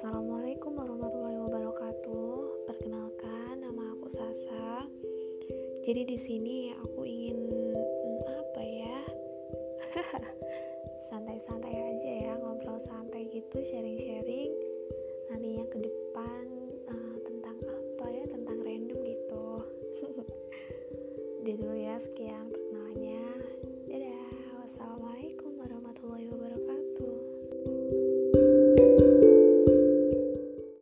[0.00, 2.64] Assalamualaikum warahmatullahi wabarakatuh.
[2.64, 4.88] Perkenalkan, nama aku Sasa.
[5.84, 8.98] Jadi di sini aku ingin hmm, apa ya?
[11.12, 14.48] Santai-santai aja ya, ngobrol santai gitu, sharing-sharing.
[15.28, 16.44] Nantinya ke depan
[16.88, 18.24] uh, tentang apa ya?
[18.24, 19.48] Tentang random gitu.
[21.44, 23.19] Jadi dulu ya, sekian perkenalannya.